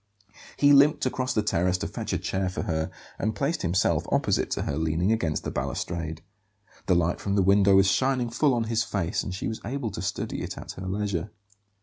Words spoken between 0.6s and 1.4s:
limped across